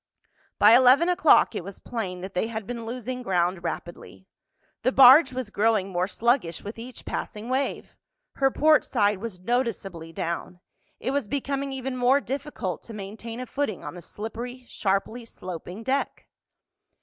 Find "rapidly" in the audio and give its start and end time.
3.63-4.25